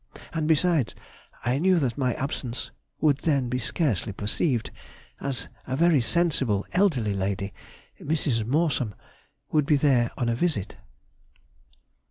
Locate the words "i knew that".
1.45-1.95